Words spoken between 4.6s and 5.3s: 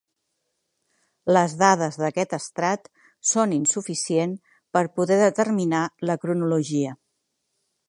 per poder